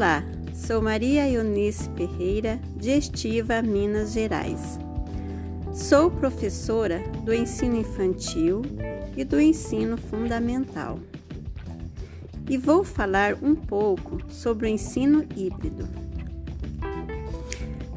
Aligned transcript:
Olá, 0.00 0.24
sou 0.54 0.80
Maria 0.80 1.28
Eunice 1.28 1.90
Ferreira, 1.94 2.58
de 2.74 2.88
Estiva, 2.88 3.60
Minas 3.60 4.12
Gerais. 4.12 4.78
Sou 5.74 6.10
professora 6.10 7.02
do 7.22 7.34
ensino 7.34 7.76
infantil 7.76 8.62
e 9.14 9.22
do 9.24 9.38
ensino 9.38 9.98
fundamental. 9.98 10.98
E 12.48 12.56
vou 12.56 12.82
falar 12.82 13.34
um 13.42 13.54
pouco 13.54 14.22
sobre 14.30 14.68
o 14.68 14.70
ensino 14.70 15.22
híbrido. 15.36 15.86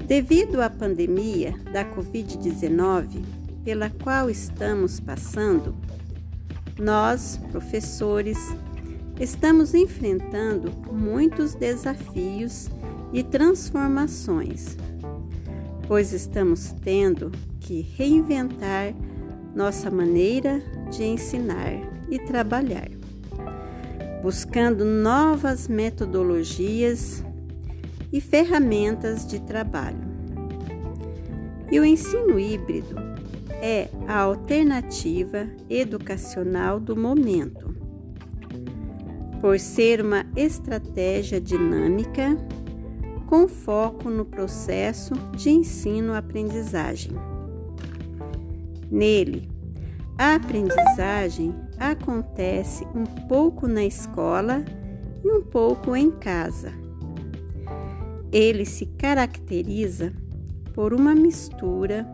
Devido 0.05 0.61
à 0.61 0.69
pandemia 0.69 1.55
da 1.71 1.85
Covid-19, 1.85 3.23
pela 3.63 3.89
qual 3.89 4.29
estamos 4.29 4.99
passando, 4.99 5.73
nós, 6.77 7.39
professores, 7.49 8.37
estamos 9.19 9.73
enfrentando 9.73 10.71
muitos 10.91 11.53
desafios 11.53 12.69
e 13.11 13.23
transformações, 13.23 14.75
pois 15.87 16.13
estamos 16.13 16.73
tendo 16.83 17.31
que 17.59 17.81
reinventar 17.81 18.93
nossa 19.55 19.91
maneira 19.91 20.61
de 20.91 21.03
ensinar 21.03 21.73
e 22.09 22.17
trabalhar, 22.19 22.89
buscando 24.21 24.83
novas 24.83 25.67
metodologias 25.67 27.23
e 28.11 28.19
ferramentas 28.19 29.25
de 29.27 29.39
trabalho. 29.41 30.11
E 31.71 31.79
o 31.79 31.85
ensino 31.85 32.39
híbrido 32.39 32.95
é 33.61 33.89
a 34.07 34.19
alternativa 34.19 35.47
educacional 35.69 36.79
do 36.79 36.95
momento, 36.95 37.72
por 39.43 39.59
ser 39.59 39.99
uma 39.99 40.25
estratégia 40.37 41.41
dinâmica 41.41 42.37
com 43.27 43.45
foco 43.45 44.09
no 44.09 44.23
processo 44.23 45.13
de 45.35 45.49
ensino-aprendizagem. 45.49 47.11
Nele, 48.89 49.49
a 50.17 50.35
aprendizagem 50.35 51.53
acontece 51.77 52.87
um 52.95 53.03
pouco 53.27 53.67
na 53.67 53.83
escola 53.83 54.63
e 55.21 55.29
um 55.29 55.41
pouco 55.41 55.93
em 55.93 56.09
casa. 56.09 56.71
Ele 58.31 58.63
se 58.63 58.85
caracteriza 58.85 60.13
por 60.73 60.93
uma 60.93 61.13
mistura 61.13 62.07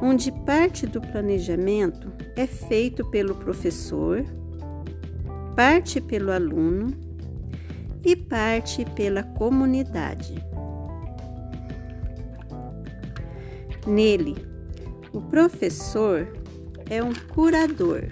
onde 0.00 0.30
parte 0.30 0.86
do 0.86 1.00
planejamento 1.00 2.12
é 2.36 2.46
feito 2.46 3.04
pelo 3.10 3.34
professor, 3.34 4.24
parte 5.56 6.02
pelo 6.02 6.30
aluno 6.30 6.92
e 8.04 8.14
parte 8.14 8.84
pela 8.94 9.22
comunidade. 9.22 10.34
Nele, 13.86 14.36
o 15.14 15.20
professor 15.22 16.28
é 16.90 17.02
um 17.02 17.14
curador 17.32 18.04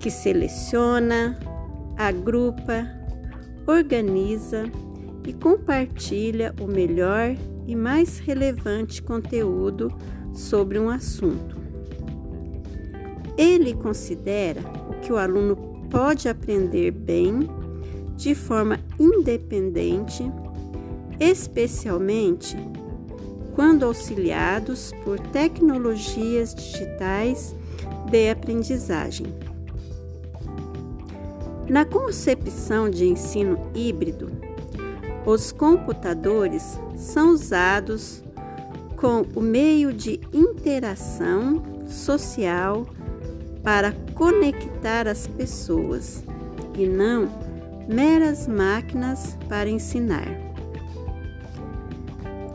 que 0.00 0.10
seleciona, 0.10 1.38
agrupa, 1.96 2.86
organiza 3.64 4.64
e 5.24 5.32
compartilha 5.32 6.52
o 6.60 6.66
melhor 6.66 7.36
e 7.68 7.76
mais 7.76 8.18
relevante 8.18 9.00
conteúdo 9.00 9.96
sobre 10.32 10.78
um 10.78 10.90
assunto. 10.90 11.56
Ele 13.38 13.74
considera 13.74 14.60
o 14.90 15.00
que 15.00 15.12
o 15.12 15.16
aluno 15.16 15.73
pode 15.94 16.28
aprender 16.28 16.90
bem 16.90 17.48
de 18.16 18.34
forma 18.34 18.80
independente, 18.98 20.24
especialmente 21.20 22.56
quando 23.54 23.84
auxiliados 23.84 24.90
por 25.04 25.20
tecnologias 25.20 26.52
digitais 26.52 27.54
de 28.10 28.28
aprendizagem. 28.28 29.26
Na 31.68 31.84
concepção 31.84 32.90
de 32.90 33.06
ensino 33.06 33.70
híbrido, 33.72 34.32
os 35.24 35.52
computadores 35.52 36.76
são 36.96 37.30
usados 37.30 38.20
com 38.96 39.24
o 39.36 39.40
meio 39.40 39.92
de 39.92 40.20
interação 40.32 41.62
social 41.86 42.84
para 43.62 43.92
conectar 44.14 45.08
as 45.08 45.26
pessoas 45.26 46.22
e 46.76 46.86
não 46.86 47.28
meras 47.88 48.46
máquinas 48.46 49.36
para 49.48 49.68
ensinar. 49.68 50.28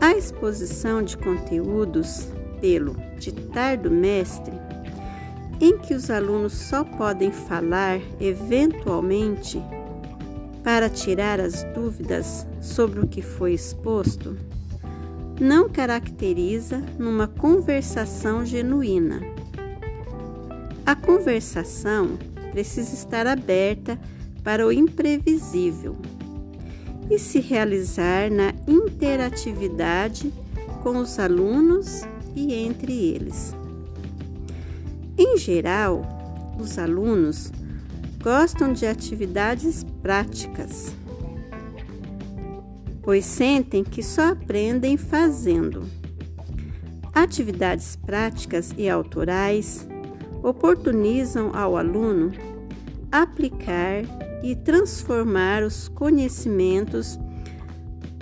A 0.00 0.12
exposição 0.12 1.02
de 1.02 1.16
conteúdos 1.16 2.28
pelo 2.60 2.96
ditar 3.18 3.76
do 3.76 3.90
mestre, 3.90 4.54
em 5.60 5.78
que 5.78 5.94
os 5.94 6.10
alunos 6.10 6.54
só 6.54 6.82
podem 6.84 7.30
falar 7.30 8.00
eventualmente 8.18 9.62
para 10.64 10.88
tirar 10.88 11.40
as 11.40 11.62
dúvidas 11.74 12.46
sobre 12.60 13.00
o 13.00 13.06
que 13.06 13.22
foi 13.22 13.52
exposto, 13.52 14.36
não 15.38 15.68
caracteriza 15.68 16.82
numa 16.98 17.26
conversação 17.26 18.44
genuína. 18.44 19.39
A 20.86 20.94
conversação 20.94 22.18
precisa 22.50 22.94
estar 22.94 23.26
aberta 23.26 23.98
para 24.42 24.66
o 24.66 24.72
imprevisível 24.72 25.96
e 27.10 27.18
se 27.18 27.40
realizar 27.40 28.30
na 28.30 28.52
interatividade 28.66 30.32
com 30.82 30.96
os 30.98 31.18
alunos 31.18 32.02
e 32.34 32.54
entre 32.54 32.92
eles. 32.92 33.54
Em 35.18 35.36
geral, 35.36 36.02
os 36.58 36.78
alunos 36.78 37.52
gostam 38.22 38.72
de 38.72 38.86
atividades 38.86 39.84
práticas 40.02 40.94
pois 43.02 43.24
sentem 43.24 43.82
que 43.82 44.02
só 44.02 44.32
aprendem 44.32 44.96
fazendo. 44.96 45.82
Atividades 47.12 47.96
práticas 47.96 48.72
e 48.76 48.88
autorais 48.88 49.88
oportunizam 50.42 51.50
ao 51.54 51.76
aluno 51.76 52.32
aplicar 53.10 54.02
e 54.42 54.54
transformar 54.54 55.62
os 55.62 55.88
conhecimentos 55.88 57.18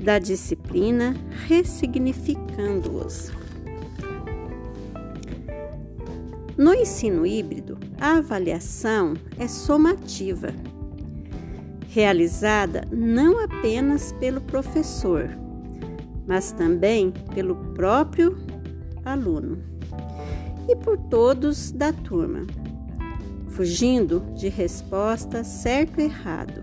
da 0.02 0.18
disciplina, 0.18 1.14
ressignificando-os. 1.46 3.30
No 6.56 6.74
ensino 6.74 7.24
híbrido, 7.24 7.78
a 8.00 8.16
avaliação 8.16 9.14
é 9.38 9.46
somativa 9.46 10.52
realizada 11.88 12.86
não 12.92 13.42
apenas 13.42 14.12
pelo 14.12 14.40
professor, 14.40 15.28
mas 16.26 16.52
também 16.52 17.12
pelo 17.34 17.56
próprio 17.74 18.36
aluno 19.04 19.78
e 20.68 20.76
por 20.76 20.98
todos 20.98 21.72
da 21.72 21.92
turma, 21.92 22.46
fugindo 23.48 24.20
de 24.34 24.48
resposta 24.48 25.42
certo 25.42 25.98
errado 25.98 26.62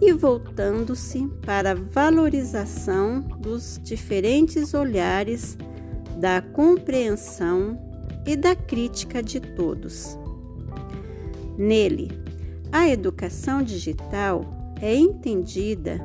e 0.00 0.12
voltando-se 0.12 1.26
para 1.44 1.72
a 1.72 1.74
valorização 1.74 3.20
dos 3.20 3.80
diferentes 3.82 4.74
olhares 4.74 5.56
da 6.18 6.40
compreensão 6.40 7.78
e 8.26 8.36
da 8.36 8.54
crítica 8.54 9.22
de 9.22 9.40
todos. 9.40 10.18
Nele, 11.56 12.10
a 12.72 12.88
educação 12.88 13.62
digital 13.62 14.74
é 14.80 14.94
entendida 14.94 15.98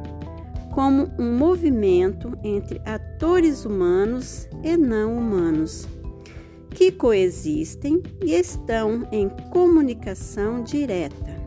como 0.71 1.11
um 1.19 1.37
movimento 1.37 2.37
entre 2.43 2.81
atores 2.85 3.65
humanos 3.65 4.47
e 4.63 4.77
não 4.77 5.17
humanos 5.17 5.87
que 6.73 6.91
coexistem 6.91 8.01
e 8.23 8.33
estão 8.33 9.07
em 9.11 9.29
comunicação 9.51 10.63
direta. 10.63 11.39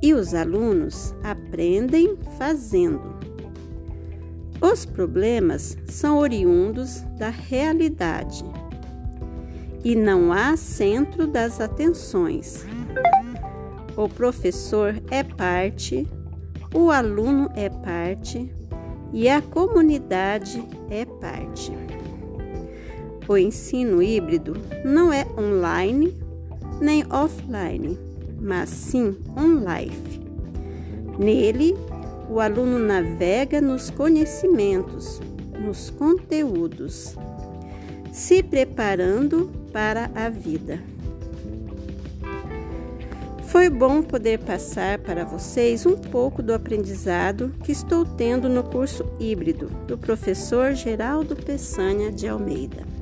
E 0.00 0.14
os 0.14 0.34
alunos 0.34 1.14
aprendem 1.22 2.16
fazendo. 2.38 3.18
Os 4.60 4.84
problemas 4.84 5.76
são 5.86 6.18
oriundos 6.18 7.02
da 7.18 7.30
realidade 7.30 8.44
e 9.84 9.94
não 9.94 10.32
há 10.32 10.56
centro 10.56 11.26
das 11.26 11.60
atenções. 11.60 12.66
O 13.96 14.08
professor 14.08 14.94
é 15.10 15.22
parte, 15.22 16.06
o 16.74 16.90
aluno 16.90 17.50
é 17.54 17.68
parte 17.68 18.52
e 19.12 19.28
a 19.28 19.40
comunidade 19.40 20.62
é 20.90 21.04
parte. 21.04 21.72
O 23.28 23.36
ensino 23.36 24.02
híbrido 24.02 24.56
não 24.82 25.12
é 25.12 25.26
online 25.38 26.16
nem 26.80 27.04
offline, 27.10 27.98
mas 28.40 28.70
sim 28.70 29.16
on 29.36 29.58
life, 29.58 30.20
Nele, 31.18 31.76
o 32.30 32.40
aluno 32.40 32.78
navega 32.78 33.60
nos 33.60 33.90
conhecimentos, 33.90 35.20
nos 35.58 35.90
conteúdos, 35.90 37.16
se 38.12 38.42
preparando 38.42 39.50
para 39.72 40.10
a 40.14 40.28
vida. 40.28 40.80
Foi 43.48 43.68
bom 43.68 44.02
poder 44.02 44.38
passar 44.38 44.98
para 44.98 45.24
vocês 45.24 45.84
um 45.84 45.96
pouco 45.96 46.42
do 46.42 46.52
aprendizado 46.52 47.52
que 47.64 47.72
estou 47.72 48.04
tendo 48.04 48.48
no 48.48 48.62
curso 48.62 49.04
híbrido 49.18 49.66
do 49.86 49.98
professor 49.98 50.74
Geraldo 50.74 51.34
Peçanha 51.34 52.12
de 52.12 52.28
Almeida. 52.28 52.97